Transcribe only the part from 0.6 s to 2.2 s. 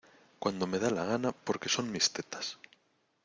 me da la gana porque son mis